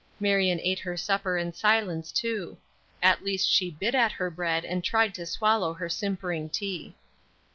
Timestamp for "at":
3.03-3.23, 3.93-4.13